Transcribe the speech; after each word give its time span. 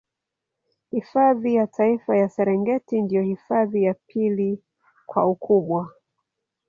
Hifadhi 0.91 1.55
ya 1.55 1.67
Taifa 1.67 2.17
ya 2.17 2.29
Serengeti 2.29 3.01
ndio 3.01 3.21
hifadhi 3.21 3.83
ya 3.83 3.93
pili 4.07 4.63
kwa 5.05 5.25
ukubwa 5.27 5.93